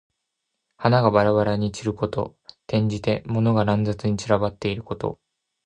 [0.77, 2.35] 花がばらばらに散ること。
[2.67, 5.19] 転じて、物が乱雑に散らばっていること。